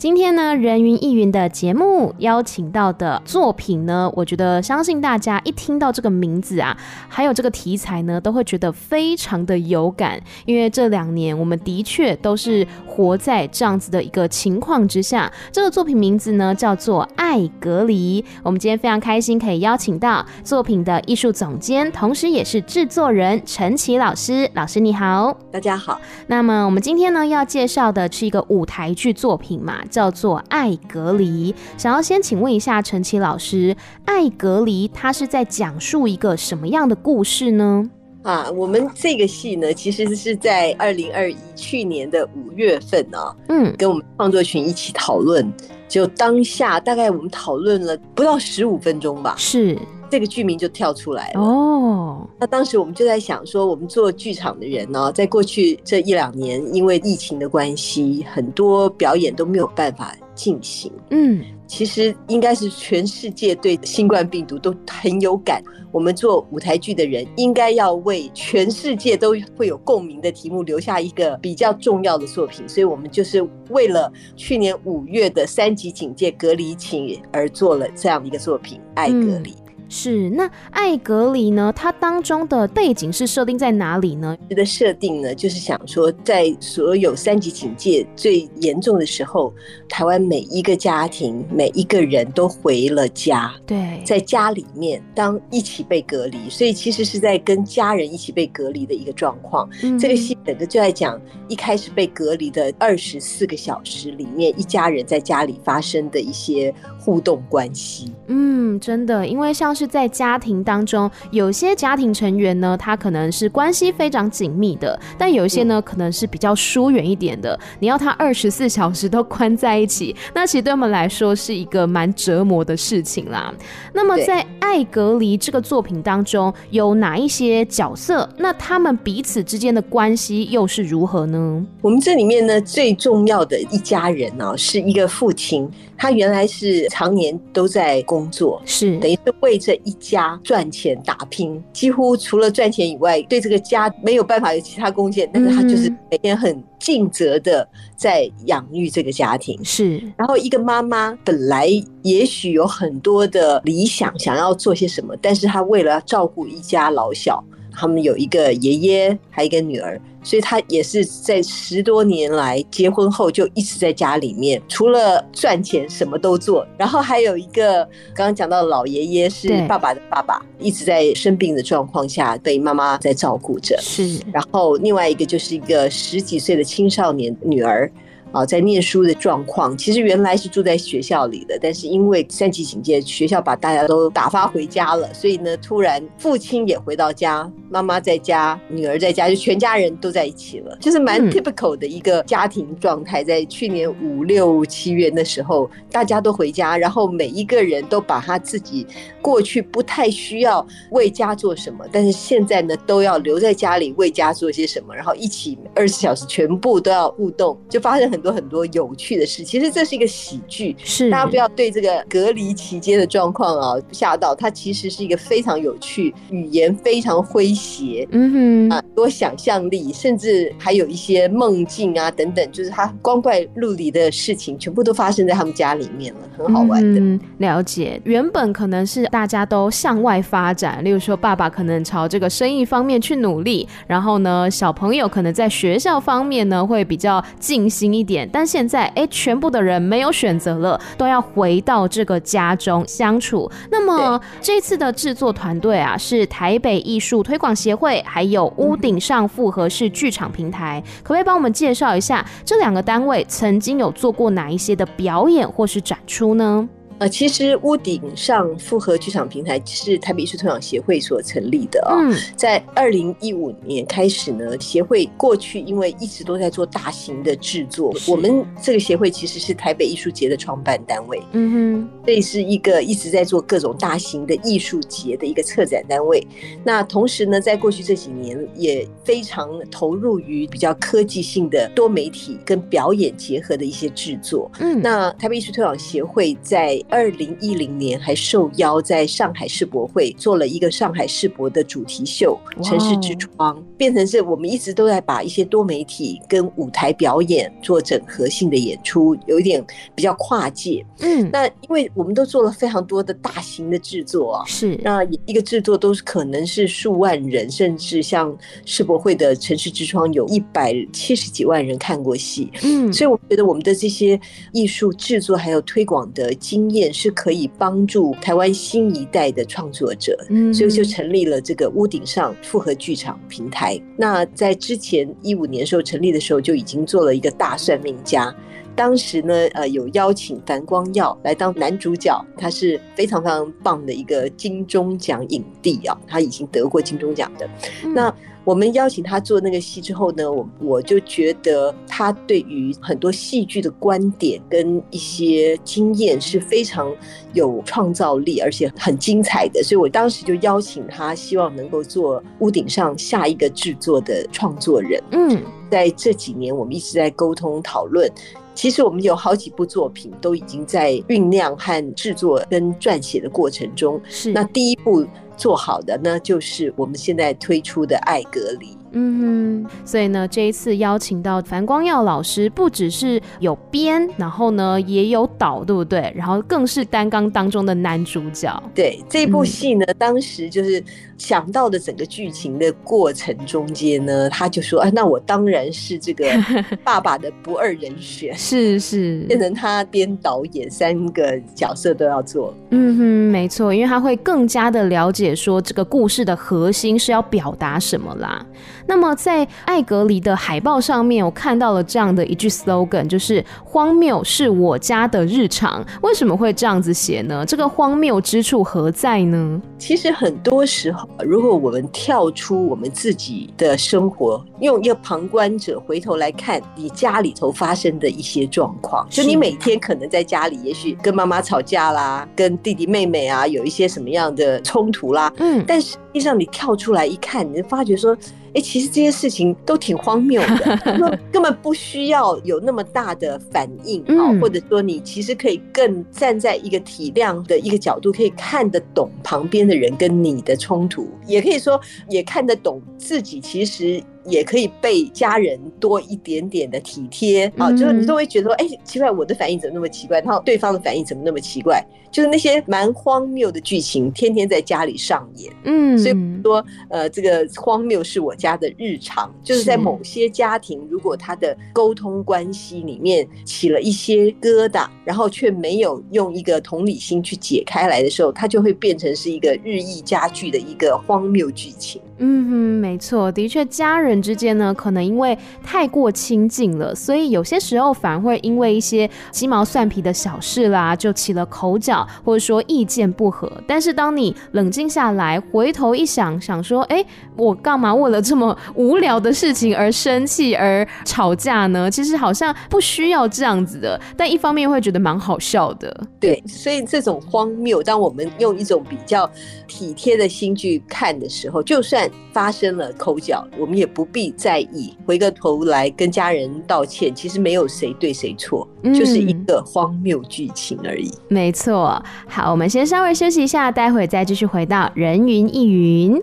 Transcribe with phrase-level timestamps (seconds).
[0.00, 6.74] 今天呢，人云亦云的节目邀请到的作品呢，我觉得相信大家一听到这个名字啊，
[7.06, 15.30] 还有这个题材呢，都会觉得非常的有感，因为这两年我们的确都是活在这样子的一个情况之下。
[15.52, 18.22] 这个作品名字呢，叫做《爱隔离》。
[18.42, 24.50] 我们今天非常开心可以邀请到作品的艺术总监，同时也是制作人陈琦老师。
[24.54, 26.00] 老师你好，大家好。
[26.28, 29.76] 那么我们今天呢要介绍的是一个舞台剧作品嘛。
[29.90, 37.90] 叫做《爱隔离》，想要先请问一下陈琦老师，《爱隔离》它是在讲述一个什么样的故事呢？
[38.22, 45.50] 啊，我们这个戏呢，其实是在二零二一去年的五月份、啊，嗯，跟我们创作群一起讨论，
[45.88, 49.78] 就当下大概我们讨论了不到十五分钟吧，是。
[50.10, 52.28] 这个剧名就跳出来了哦。
[52.38, 60.90] 那当时我们就在想说，我们做剧场的人呢，在过去这一两年，因为疫情的关系，很多表演都没有办法进行。
[61.10, 65.62] 嗯，其实应该是全世界对新冠病毒都很有感。
[65.92, 72.68] 我们做舞台剧的人，应该要为全世界都会有共鸣的题目留下一个比较重要的作品。
[72.68, 79.50] 所以我们就是为了去年五月的三级警戒隔离期而做了这样的一个作品《爱隔离》。
[79.90, 81.72] 是，那爱隔离呢？
[81.74, 84.36] 它当中的背景是设定在哪里呢？
[84.48, 89.52] 这个设定呢，就是想说，在所有三级警戒最严重的时候，
[89.88, 93.52] 台湾每一个家庭、每一个人都回了家。
[93.66, 99.68] 对，在家里面当一起被隔离，所以其实是在跟家人一起被隔离的一个状况。
[99.82, 108.12] 嗯，这个戏整个就在讲一开始被隔离的二十四个小时里面，一家人在家里发生的一些互动关系。
[108.28, 109.90] 嗯，真的，因为像是。
[109.90, 117.58] 在家庭当中，有些家庭成员呢，他可能是关系非常紧密的，但有一些呢，可能是比较疏远一点的。
[117.80, 123.52] 你要他二十四 小时都关在一起，那其实对我们来说是一个蛮折磨的事情啦。
[123.92, 128.28] 那么在《爱隔离》这个作品当中，有哪一些角色？
[128.36, 131.66] 那他们彼此之间的关系又是如何呢？
[131.82, 139.80] 我们这里面呢，最重要的一家人呢，是一个父亲，他原来是常年都在工作，是等于是为着。
[139.84, 145.28] 一家赚钱打拼，几乎除了赚钱以外，对这个家没有办法有其他贡献。
[145.32, 147.66] 但是他就是每天很尽责的
[147.96, 149.58] 在养育这个家庭。
[149.64, 151.68] 是，然后一个妈妈本来
[152.02, 157.42] 也许有很多的理想，想要做些什么，但是她为了照顾一家老小。
[157.72, 166.66] 他们有一个爷爷，还有一个女儿，所以他也是在十多年来结婚后就一直在家里面，除了赚钱什么都做。
[166.76, 173.78] 然后还有一个刚刚讲到的老爷爷是爸爸的爸爸，一直在生病的状况下被妈妈在照顾着。
[173.80, 177.90] 是，然后另外一个就是一个十几岁的青少年女儿。
[178.32, 193.24] 啊，在念书的状况，其实原来是住在学校里的，但是因为三级警戒，学校把大家都打发回家了，所以呢，突然父亲也回到家，妈妈在家，女儿在家，就全家人都在一起了，就是蛮 typical 的一个家庭状态。
[193.24, 198.86] 在去年五六七月的时候，大家都回家，然后每一个人都把他自己
[199.20, 208.19] 过去不太需要为家做什么，但是现在呢，都要留在家里为家做些什么，然后一起二十四小时全部都要互动，就发生很。
[208.20, 227.00] 很多很多有趣的事，其实这是一个喜剧，是大家不要对这个隔离期间的状况啊吓到，它其实是一个非常有趣，语言非常诙谐，嗯哼啊，多想象力，甚至还有一些梦境啊等等，就是他光怪陆离的事情，全部都发生在他们家里面了，很好玩的。
[227.00, 238.09] 嗯，了解，原本可能是大家都向外发展，例如说爸爸可能朝这个生意方面去努力，然后呢，小朋友可能在学校方面呢会比较尽心一点。
[238.32, 243.50] 但现在，哎，全部的人没有选择了，都要回到这个家中相处。
[243.70, 250.82] 那么这次的制作团队啊，是台北艺术推广协会，还有屋顶上复合式剧场平台。
[251.02, 256.68] 可不可以帮我们介绍一下这两个单位曾经有做过哪一些的表演或是展出呢？
[257.00, 261.98] 呃，其实屋顶上复合剧场平台是台北艺术推广协会所成立的啊、哦。
[262.02, 271.22] 嗯、在二零一五年开始呢，协会过去因为一直都在做大型的制作，我们这个协会其实是台北艺术节的创办单位。
[271.32, 276.22] 嗯哼，所以是一个一直在做各种大型的艺术节的一个策展单位。
[276.62, 284.50] 那同时呢，在过去这几年也非常投入于比较科技性的多媒体跟表演结合的一些制作。
[284.60, 299.64] 嗯，那台北艺术推广协会在二零一零年还受邀在上海世博会做了一个上海世博的主题秀《城市之窗》，变成是我们一直都在把一些多媒体跟舞台表演做整合性的演出，有一点
[299.94, 300.84] 比较跨界。
[300.98, 312.50] 嗯，那因为我们都做了非常多的大型的制作啊，是那一个制作都是可能是数万人，甚至像世博会的《城市之窗》有一百七十几万人看过戏。
[312.64, 314.20] 嗯，所以我觉得我们的这些
[314.52, 316.79] 艺术制作还有推广的经验。
[316.80, 323.80] 也是可以帮助台湾新一代的创作者，嗯所以就成立了这个屋顶上复合剧场平台。
[323.96, 328.34] 那在之前一五年时候成立的时候，就已经做了一个大算命家。
[328.76, 337.48] 当时呢，呃，有邀请樊光耀来当男主角，他是非常非常棒的一个金钟奖影帝啊，他已经得过金钟奖的。
[337.94, 338.14] 那
[338.44, 346.90] 我们邀请他做那个戏之后呢，我我就觉得他对于很多戏剧的观点跟一些经验是非常
[347.34, 355.02] 有创造力，而且很精彩的，所以我当时就邀请他，希望能够做屋顶上下一个制作的创作人。
[355.12, 358.10] 嗯，在这几年我们一直在沟通讨论，
[358.54, 364.00] 其实我们有好几部作品都已经在酝酿和制作跟撰写的过程中。
[364.08, 365.06] 是，那第一部。
[365.36, 368.76] 做好的呢，就是我们现在推出的爱隔离。
[368.92, 376.12] 嗯哼，所以呢，这一次邀请到樊光耀老师，不只是有编，然后呢也有导，对不对？
[376.16, 378.62] 然后更是担纲当中的男主角。
[378.74, 380.82] 对，这部戏呢，嗯、当时就是
[381.16, 386.26] 想到的整个剧情的过程中间呢，他就说：“啊，那我当然是这个
[386.82, 392.52] 爸爸的不二人选。”是是，变成他编导演三个角色都要做。
[392.70, 398.44] 嗯哼，没错，因为他会更加的了解说这个故事的核心是要表达什么啦。
[398.90, 405.86] 那么在爱隔离的海报上面，我看到了这样的一句 slogan，就是“荒谬是我家的日常”。
[406.02, 407.46] 为什么会这样子写呢？
[407.46, 409.62] 这个荒谬之处何在呢？
[409.78, 428.16] 其实很多时候，如果我们跳出我们自己的生活，用一个旁观者回头来看你家里头发生的一些状况，就你每天可能在家里，也许跟妈妈吵架啦，跟弟弟妹妹啊有一些什么样的冲突啦，嗯，但实际上你跳出来一看，你就发觉说。
[428.54, 444.02] 哎，其实这些事情都挺荒谬的， 根本不需要有那么大的反应啊，或者说你其实可以更站在一个体谅的一个角度，可以看得懂旁边的人跟你的冲突，也可以说也看得懂自己其实。
[444.24, 450.20] 也可以被家人多一点点的体贴啊，就是你都会觉得说，哎，奇怪，我的反应怎么那么奇怪？
[450.20, 451.84] 然后对方的反应怎么那么奇怪？
[452.10, 455.52] 就是那些蛮荒谬的剧情，天天在家里上演。
[455.62, 472.02] 嗯，所以说，呃，这个荒谬是我家的日常，就是在某些家庭，如果他的沟通关系里面起了一些疙瘩，然后却没有用一个同理心去解开来的时候，它就会变成是一个日益加剧的一个荒谬剧情。
[472.22, 483.50] 嗯哼，没错，的确，家人之间呢，可能因为太过亲近了，所以有些时候反而会因为一些鸡毛蒜皮的小事啦，就起了口角，或者说意见不合。
[483.66, 487.02] 但是当你冷静下来，回头一想，想说，哎，
[487.36, 491.88] 我干嘛为了这么无聊的事情而生气而吵架呢？
[491.90, 493.98] 其实好像不需要这样子的。
[494.14, 496.42] 但一方面会觉得蛮好笑的，对。
[496.46, 499.30] 所以这种荒谬，当我们用一种比较
[499.66, 502.09] 体贴的心去看的时候，就算。
[502.32, 507.14] 发生了口角，我们也不必在意，回个头来跟家人道歉。
[507.14, 511.10] 其实没有谁对谁错，嗯、就是一个荒谬剧情而已。
[511.28, 516.20] 没错，好，我们先稍微休息一下，待会再继续回到人云亦云。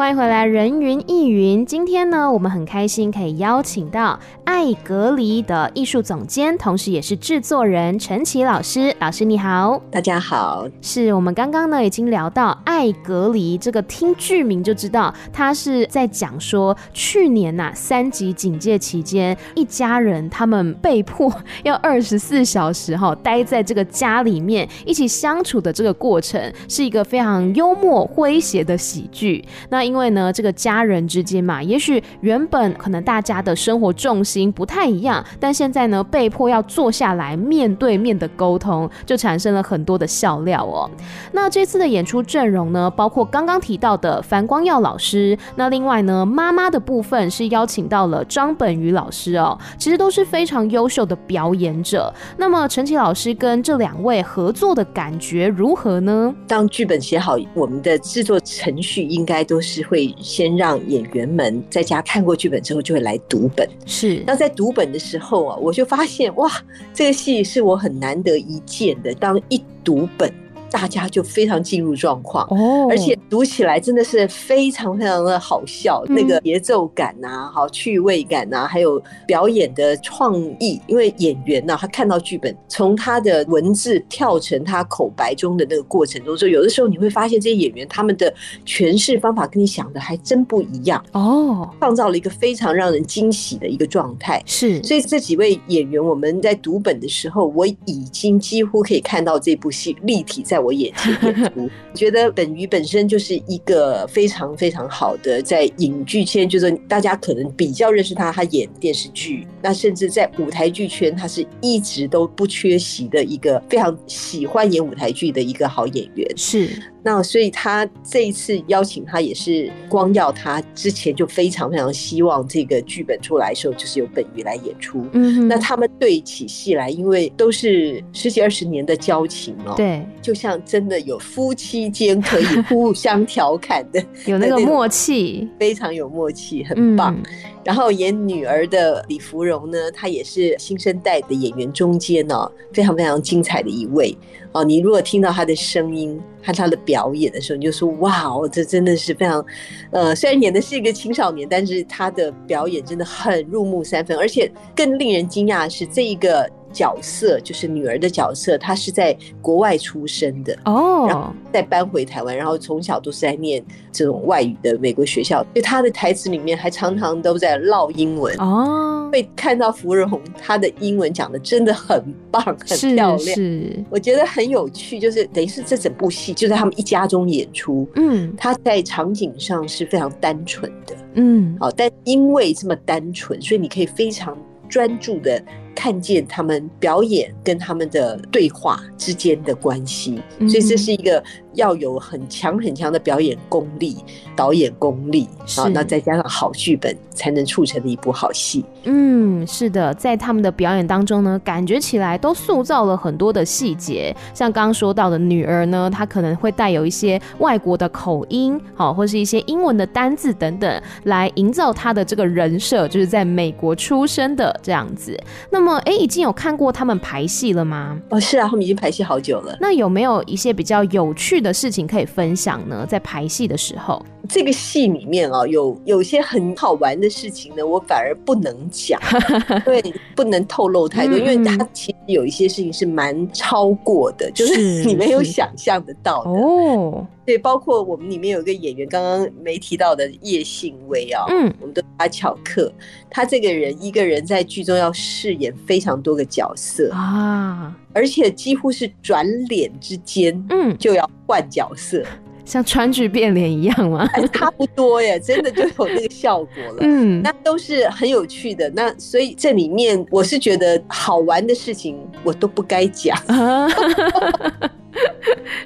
[0.00, 1.66] 欢迎回来，人云亦云。
[1.66, 8.96] 今天呢，我们很开心可以邀请到爱隔离的艺术总监，同时也是制作人陈琦老师。
[8.98, 10.66] 老师你好，大家好。
[10.80, 21.30] 是我们刚刚呢已经聊到爱隔离这个，听剧名就知道，他是在讲说去年呐、三级警戒期间，一家人他们被迫
[21.62, 26.40] 要二十四小时哈待在这个家里面一起相处的这个过程，
[26.70, 29.44] 是一个非常幽默诙谐的喜剧。
[29.68, 40.88] 那因为呢，这个家人之间嘛，也许原本可能大家的生活重心不太一样，但现在呢，被迫要坐下来面对面的沟通，就产生了很多的笑料哦。
[41.32, 52.14] 那这次的演出阵容呢，包括刚刚提到的樊光耀老师，那另外呢，妈妈的部分是邀请到了张本鱼老师哦，其实都是非常优秀的表演者。
[52.36, 56.32] 那么陈琦老师跟这两位合作的感觉如何呢？
[56.46, 63.68] 当剧本写好，我们的制作程序应该都是会先让演员们在家看过剧本之后，就会来读本。
[63.86, 66.50] 是，那在读本的时候啊，我就发现哇，
[66.92, 69.14] 这个戏是我很难得一见的。
[69.14, 70.32] 当一读本。
[70.70, 80.80] 大家就非常进入状况哦，而且读起来真的是非常非常的好笑，那个节奏感呐，好趣味感呐，还有表演的创意。
[80.86, 88.32] 因为演员呐，他看到剧本，从他的文字跳成他口白中的那个过程中，说有的时候你会发现这些演员他们的
[88.64, 94.42] 诠释方法跟你想的还真不一样哦，创造了一个非常让人惊喜的一个状态。
[94.46, 116.28] 是，所以这几位演员我们在读本的时候，我已经几乎可以看到这部戏立体在我眼前演出， 觉得本鱼本身就是一个非常非常好的，在影剧圈，就是大家可能比较认识他，他演电视剧，那甚至在舞台剧圈，他是一直都不缺席的一个非常喜欢演舞台剧的一个好演员。
[116.36, 116.68] 是。
[117.02, 125.04] 那所以他这一次邀请他也是光耀，他之前就非常非常希望这个剧本出来的时候，就是由本鱼来演出。
[125.12, 137.14] 嗯，那他们对起戏来，因为都是十几二十年的交情哦，对，就像真的有夫妻间可以互相调侃的， 有那个默契，非常有默契，很棒。
[137.16, 137.22] 嗯
[137.62, 144.16] 然后演女儿的李芙蓉呢，她也是新生代的演员中间呢，非常非常精彩的一位
[144.52, 144.64] 哦。
[144.64, 149.44] 你如果听到他的声音和他的表演的时候，你就说哇哦，这真的是非常，
[149.90, 156.48] 呃，虽然演的是一个青少年，但是他的表演真的很入木三分，而且更令人惊讶的是这一个。
[156.72, 168.99] 角色就是女儿的角色，她是在国外出生的哦，然后再搬回台湾，然后从小都是在念这种外语的美国学校，所以她的台词里面还常常都在唠英文哦。
[169.10, 172.56] 会看到芙蓉，他的英文讲的真的很棒，很
[172.94, 184.36] 漂亮，是，是我觉得很有趣，就是等于是这整部戏就在他们一家中演出，嗯，他在场景上是非常单纯的，嗯，好，但因为这么单纯，所以你可以非常
[184.68, 185.42] 专注的。
[185.72, 191.22] 看见他们表演跟他们的对话之间的关系，所以这是一个
[191.54, 193.96] 要有很强很强的表演功力、
[194.34, 198.64] 导演功力啊，那再加上好剧本，才能促成的一部好戏。
[198.84, 215.16] 嗯，是的，在他们的表演当中呢，感觉起来都塑造了很多的细节，像刚刚说到的女儿呢，她可能会带有一些外国的口音，好，或是一些英文的单字等等，来营造她的这个人设，就是在美国出生的这样子。
[215.48, 218.00] 那那么，哎，已经有看过他们排戏了吗？
[218.08, 219.54] 哦，是啊，他们已经排戏好久了。
[219.60, 222.86] 那有没有一些比较有趣的事情可以分享呢？
[222.86, 229.00] 在排戏的时候，这个戏里面啊，有有些很好玩的事情呢，我反而不能讲，
[229.64, 229.82] 对，
[230.14, 236.30] 不能透露太多，嗯、因为它其实有一些事情是蛮超过的，就是你没有想象得到的。
[236.30, 237.06] 哦。
[237.26, 242.72] 对，包括我们里面有一个演员，刚刚没提到的叶信威啊，嗯，我们都叫他巧克。
[243.08, 252.02] 他这个人一个人在剧中要饰演非常多个角色啊，而且几乎是转脸之间，嗯，就要换角色，
[252.50, 254.04] 像川剧变脸一样吗？
[254.32, 256.78] 差不多耶，真的就有那个效果了。
[256.80, 258.68] 嗯，那都是很有趣的。
[258.74, 263.16] 那所以这里面我是觉得好玩的事情，我都不该讲。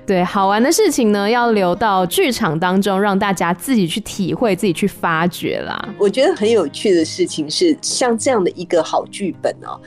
[0.05, 5.88] 对，好玩的事情呢，要留到剧场当中，让大家自己去体会、自己去发掘啦。
[5.97, 9.81] 我觉得很有趣的事情是，像这样的一个好剧本哦，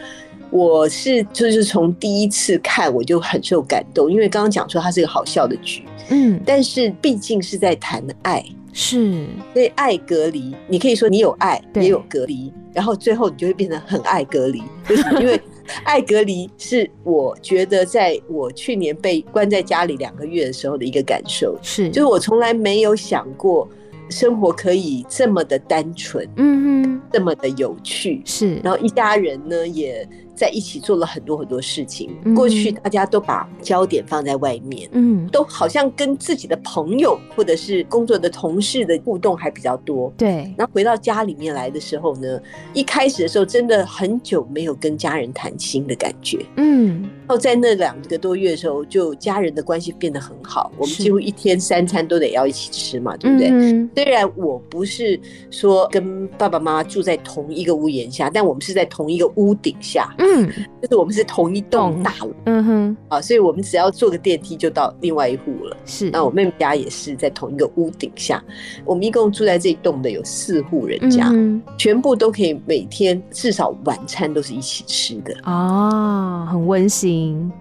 [0.49, 15.39] 我是就是从第一次看我就很受感动，因为刚刚讲说它是一个好笑的剧，嗯，但是毕竟是在谈爱，是，所以爱隔离，你可以说你有爱，也有隔离，然后最后你就会变成很爱隔离，就是因为。
[15.83, 21.89] 爱隔离是我觉得在我去年被关在家里两个月的时候的一个感受，是。
[21.89, 23.67] 就是我从来没有想过
[24.09, 30.07] 生活可以这么的单纯，嗯哼，这么的有趣，是，然后一家人呢也。
[30.37, 32.15] 在一起做了很多很多事情。
[32.35, 40.13] 过去大家都把焦点放在外面，嗯，都好像跟自己的朋友或者是工作的同事的互动还比较多。
[40.15, 42.39] 对，然后回到家里面来的时候呢，
[42.73, 47.09] 一开始的时候真的很久没有跟家人谈心的感觉，嗯。
[47.27, 53.49] 然后在那两个多月的时候，就家人的关系变得很好，我们几乎一天三餐都得要一起吃嘛，对不对？
[53.49, 55.19] 嗯、虽然我不是
[55.51, 60.47] 说跟爸爸妈妈住在同一个屋檐下，但我们是在同一个屋顶下，嗯，
[60.81, 65.75] 就是我们是同一栋大楼，嗯哼，啊，所以我们只要坐个电梯就到另外一户了。
[65.85, 68.41] 是，那我妹妹家也是在同一个屋顶下，
[68.85, 77.16] 我们一共住在这一栋的有四户人家，嗯、全部都可以每天至少晚餐都是一起吃的哦，很温馨。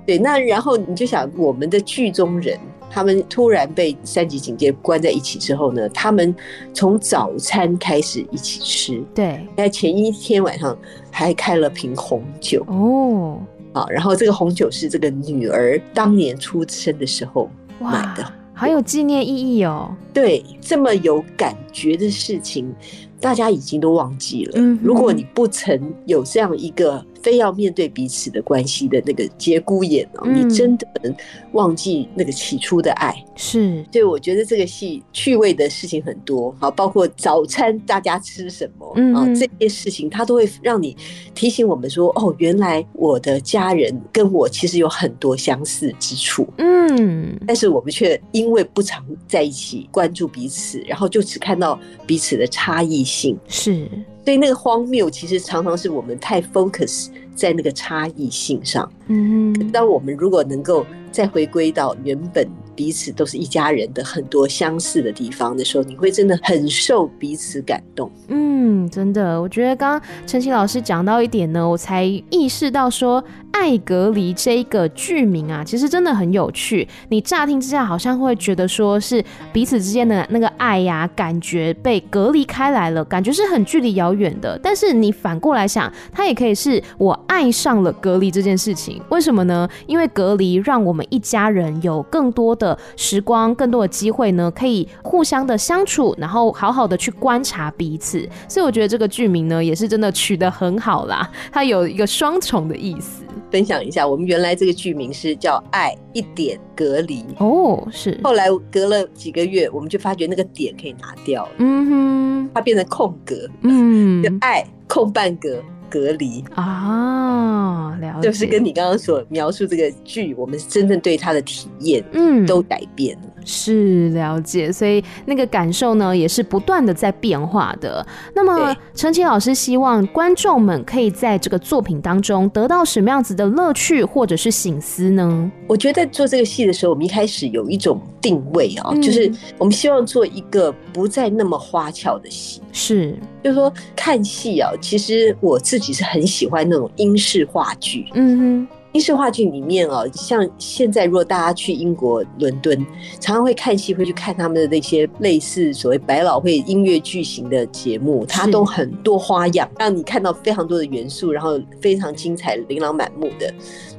[0.07, 2.59] 对，那然后你就想，我们的剧中人，
[2.91, 6.35] 他们突然被三级警戒关在一起之后呢，他们
[6.73, 10.77] 从早餐开始一起吃，对，在前一天晚上
[11.11, 13.39] 还开了瓶红酒哦，
[13.73, 19.95] 好，然后这个红酒是这个女儿当年出生的时候买的，好有纪念意义哦。
[20.13, 22.75] 对，这么有感觉的事情，
[23.21, 24.53] 大家已经都忘记了。
[24.57, 27.05] 嗯，如果你不曾有这样一个。
[27.27, 31.13] 非要面对彼此的关系的那个节骨眼哦，嗯、你真的能
[31.55, 33.13] 忘记那个起初的爱？
[33.35, 40.97] 是，所以我觉得这个戏趣味的事情很多，好，包括早餐大家吃什么，嗯，啊，这些事情它都会让你
[41.35, 53.89] 提醒我们说，哦，原来我的家人跟我其实有很多相似之处，嗯，但是我们却因为不常在一起关注彼此，然后就只看到彼此的差异性，是。
[54.27, 57.07] 所以那个荒谬，其实常常是我们太 focus
[57.37, 58.91] 在那个差异性上。
[59.07, 68.11] 嗯，当我们如果能够再回归到原本彼此都是一家人的很多相似的地方的时候，你会真的很受彼此感动。
[68.27, 73.23] 嗯，真的，我觉得刚刚陈琦老师讲到一点呢，我才意识到说。
[73.59, 76.87] 爱隔离这一个剧名啊，其实真的很有趣。
[77.09, 84.61] 你乍听之下好像会觉得说是彼此之间的那个爱呀、啊，感觉被隔离开来了，感觉是很距离遥远的。
[84.63, 89.01] 但是你反过来想，它也可以是我爱上了隔离这件事情。
[89.09, 89.69] 为什么呢？
[89.87, 98.29] 因为隔离让我们一家人有更多的时光，更多的机会呢，可以互相的相处，然后好好的去观察彼此。
[98.49, 103.25] 所以我觉得这个剧名呢，也是真的取得很好啦，它有一个双重的意思。
[103.51, 108.19] 分享一下，我们原来这个剧名是叫《爱一点隔离》哦，是。
[108.25, 115.63] 后来隔了几个月，我们就发觉那个点可以拿掉了，嗯哼，它变成空格，嗯， 就爱空半格。
[115.91, 116.45] 隔离。
[116.55, 128.05] 啊，了解，就是跟你刚刚所描述这个剧，我们真正对他的体验，嗯，都改变了，是了解，所以那个感受呢，也是不断的在变化的。
[128.35, 135.51] 那么陈琦老师希望观众们可以在这个作品当中得到什么样子的乐趣或者是醒思呢？
[135.69, 152.75] 我觉得做这个戏的时候，我们一开始有一种定位啊、喔，嗯、就是我们希望做一个不再那么花俏的戏，是，就是说看戏啊，其实我自己是很喜欢那种英式话剧，嗯哼，英式话剧里面哦，像现在如果大家去英国伦敦，
[153.21, 163.53] 常常会看戏，会去看他们的那些类似所谓百老汇音乐剧型的节目，它都很多花样，让你看到非常多的元素，然后非常精彩、琳琅满目的。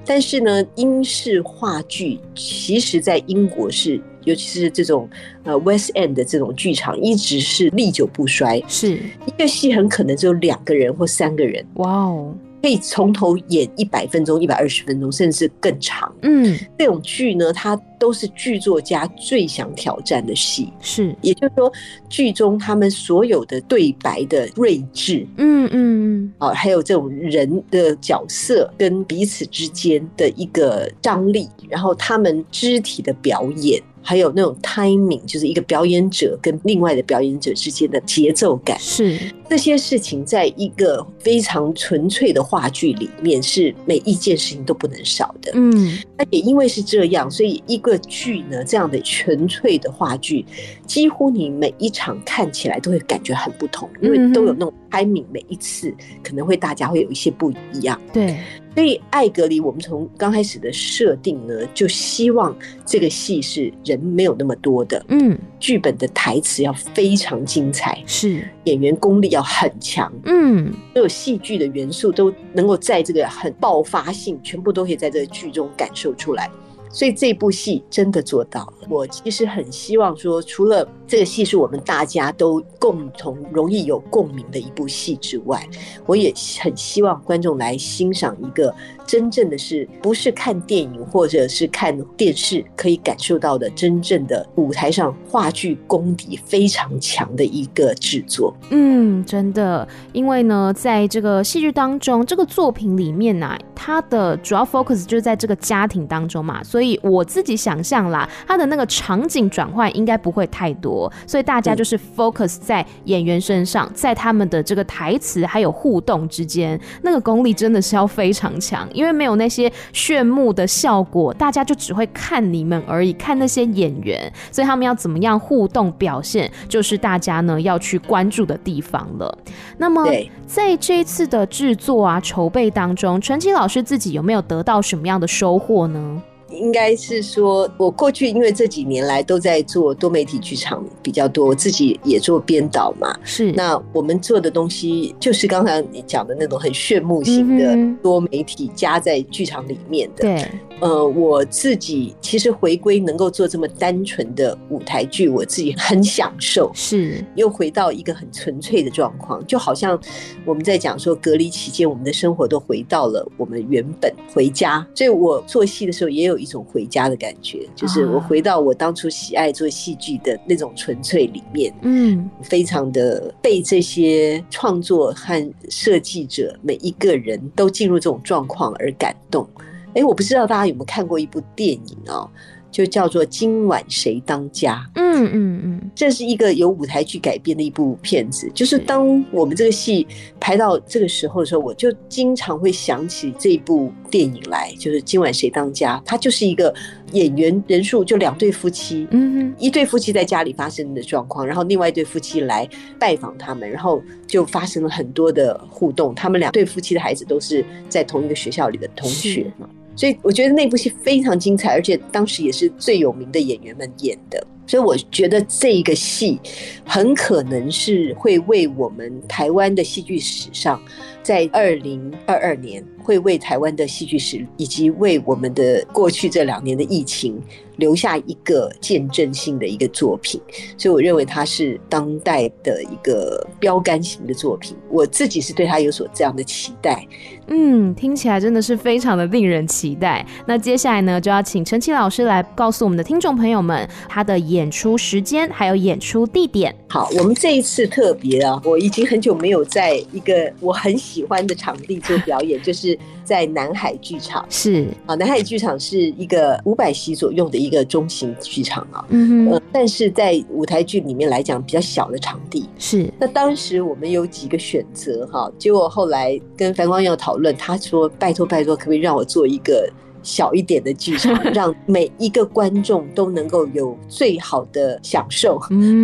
[0.04, 4.02] 但是呢，英式话剧其实在英国是。
[4.24, 5.10] 尤其是这种
[5.46, 8.62] 呃 West End 的这种剧场，一直是历久不衰。
[8.68, 16.14] 是一个戏很可能只有两个人或三个人，哇哦，可以从头演一百分钟、一百二十分钟，甚至更长。
[16.22, 20.72] 嗯，这种剧呢，它都是剧作家最想挑战的戏。
[20.82, 21.72] 是，也就是说，
[22.10, 33.82] 剧中他们所有的对白的睿智，嗯嗯嗯，啊，还有这种人的角色跟彼此之间的一个张力，然后他们肢体的表演。
[34.00, 45.52] 还有那种 timing，就是一个表演者跟另外的表演者之间的节奏感，是这些事情，在一个非常纯粹的话剧里面，是每一件事情都不能少的。
[45.56, 50.46] 嗯，那也因为是这样，所以一个剧呢，这样的纯粹的话剧，
[50.86, 58.00] 几乎你每一场看起来都会感觉很不同，因为都有那种 timing，每一次可能会大家会有一些不一样。
[58.14, 58.38] 对。
[58.76, 76.48] 所以，爱隔离，我们从刚开始的设定呢，就希望这个戏是人没有那么多的，嗯，剧本的台词要非常精彩，是演员功力要很强，嗯，所有戏剧的元素都能够在这个很爆发性，全部都可以在这个剧中感受出来。
[76.90, 78.88] 所以这部戏真的做到了。
[78.90, 85.68] 我其实很希望说，除了这个戏是我们大家都共同容易有共鸣的一部戏之外，
[86.06, 88.74] 我也很希望观众来欣赏一个
[89.08, 98.54] 真正的是不是看电影或者是看电视可以感受到的真正的舞台上话剧功底非常强的一个制作。
[98.70, 129.38] 嗯，真的，因为呢，在这个戏剧当中，这个作品里面呢、啊，它的主要 focus 就是在这个家庭当中嘛，所以我自己想象啦，它的那个场景转换应该不会太多，所以大家就是 focus 在演员身上，在他们的这个台词还有互动之间，那个功力真的是要非常强，因为没有那些炫目的效果，大家就只会看你们而已，看那些演员，所以他们要怎么样互动表现，就是大家呢要去关注的地方了。
[129.78, 130.04] 那么
[130.48, 136.22] 在这一次的制作啊筹备当中，陈奇老师自己有没有得到什么样的收获呢？
[136.50, 143.14] 应该是说，我过去因为这几年来都在做多媒体剧场比较多，我自己也做编导嘛。
[143.24, 150.24] 是，那我们做的东西就是刚才你讲的那种很炫目型的多媒体加在剧场里面的。
[150.24, 150.46] 对。
[150.80, 156.70] 呃，我自己其实回归能够做这么单纯的舞台剧，我自己很享受。
[156.76, 160.00] 是，又回到一个很纯粹的状况，就好像
[160.46, 164.86] 我们在讲说隔离期间，我们的生活都回到了我们原本回家。
[164.94, 171.74] 所以我做戏的时候也有一种回家的感觉，就是我回到我当初喜爱做戏剧的那种纯粹里面。
[171.82, 179.48] 嗯，非常的被这些创作和设计者每一个人都进入这种状况而感动。
[179.96, 182.30] 哎，我不知道大家有没有看过一部电影哦，
[182.78, 184.88] 就叫做《今晚谁当家》。
[185.02, 188.48] 嗯嗯嗯，这是一个由舞台剧改编的一部片子。
[188.54, 190.06] 就是当我们这个戏
[190.40, 195.98] 拍到这个时候的时候，我就经常会想起这部电影来，就是《今晚谁当家》。
[196.06, 196.72] 它就是一个
[197.14, 206.14] 演员人数就两对夫妻，嗯，一对夫妻在家里发生的状况，然后另外一对夫妻来拜访他们，然后就发生了很多的互动。
[206.14, 209.68] 他们两对夫妻的孩子都是在同一个学校里的同学嘛。
[209.98, 214.48] 所以我觉得那部戏非常精彩，而且当时也是最有名的演员们演的。
[214.68, 216.40] 所以我觉得这一个戏
[216.86, 220.80] 很可能是会为我们台湾的戏剧史上，
[221.24, 227.42] 在二零二二年会为台湾的戏剧史以及为我们的过去这两年的疫情
[227.78, 230.42] 留下一个见证性的一个作品。
[230.78, 234.76] 所以我认为它是当代的一个标杆型的作品。
[234.90, 237.08] 我自己是对它有所这样的期待。
[237.48, 240.26] 嗯，听起来真的是非常的令人期待。
[240.46, 244.57] 那接下来呢，就要请陈琦老师来告诉我们的听众朋友们他的演。
[244.58, 246.74] 演出时间还有演出地点。
[246.90, 254.44] 好，我们这一次特别啊，我已经很久没有在一个我很喜欢的场地做表演，就是在南海剧场。
[254.50, 259.06] 是啊，南海剧场是一个五百席左右的一个中型剧场啊。
[259.10, 262.68] 嗯哼、呃，但是在舞台剧里面来讲，比较小的场地。
[262.80, 263.08] 是。
[263.20, 269.88] 那当时我们有几个选择哈，结果后来跟樊光耀讨论，他说：“拜托拜托，可不可以让我做一个？”
[270.28, 275.58] 小一点的剧场， 让每一个观众都能够有最好的享受。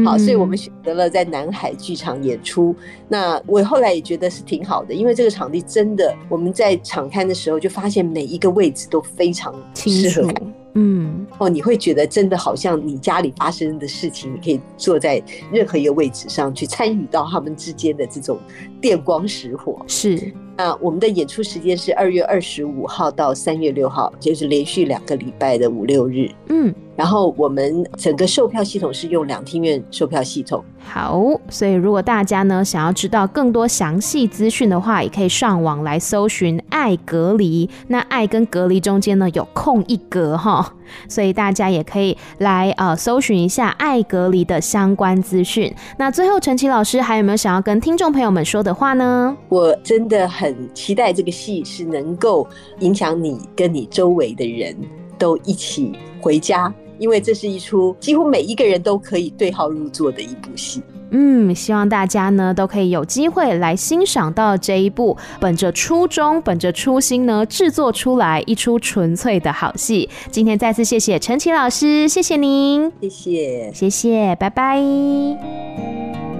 [0.05, 2.73] 好，所以我们选择了在南海剧场演出。
[3.09, 10.31] 那我后来也觉得是挺好的，因为这个场地真的，我们在场刊的时候就发现每一个位置都非常适合。
[10.75, 18.39] 嗯，哦，你会觉得真的好像你家里发生的事情，你可以坐在任何一个位置上去参与到他们之间的这种
[18.81, 19.79] 电光石火。
[19.87, 20.33] 是。
[20.55, 26.29] 那我们的演出时间是二月二十五号到三月六号，就是连续两个礼拜的五六日。
[26.49, 26.73] 嗯。
[26.95, 30.63] 然后我们整个售票系统是用两厅院售票系统。
[30.85, 37.69] 好，所以如果大家呢想要知道更多详细资讯的话，也可以上网来搜寻“爱隔离”。
[37.87, 40.73] 那“爱”跟“隔离”中间呢有空一格哈，
[41.07, 45.73] 所以大家也可以来呃搜寻一下“爱隔离”的相关资讯。
[45.97, 49.35] 那最后，陈琦老师还有没有想要跟听众朋友们说的话呢？
[49.47, 52.45] 我真的很期待这个戏是能够
[52.79, 54.75] 影响你跟你周围的人
[55.17, 56.71] 都一起回家。
[57.03, 60.81] 因为这是一出几乎每一个人都可以对号入座的一部戏。
[61.11, 70.09] 嗯，希望大家呢都可以有机会来欣赏到这一部本着初衷、本着初心呢制作出来一出纯粹的好戏。
[70.31, 76.32] 今天再次谢谢陈琦老师，谢谢您，谢谢，谢谢，拜拜。